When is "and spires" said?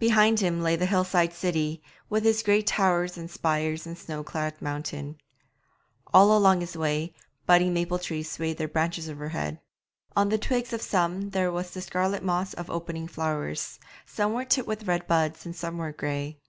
3.16-3.86